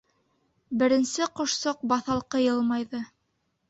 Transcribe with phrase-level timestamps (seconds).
[0.83, 3.09] Беренсе ҡошсоҡ баҫалҡы йылмайҙы.